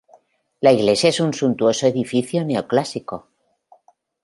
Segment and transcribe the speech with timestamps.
[0.61, 3.27] La iglesia es un suntuoso edificio neo clásico.